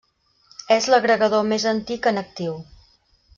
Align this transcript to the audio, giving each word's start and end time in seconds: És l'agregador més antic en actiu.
És 0.75 0.87
l'agregador 0.93 1.43
més 1.51 1.67
antic 1.73 2.09
en 2.13 2.19
actiu. 2.23 2.57